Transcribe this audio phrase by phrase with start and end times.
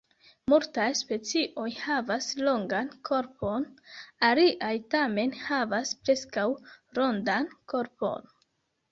[0.51, 3.67] Multaj specioj havas longan korpon,
[4.29, 6.47] aliaj tamen havas preskaŭ
[7.01, 8.27] rondan korpon.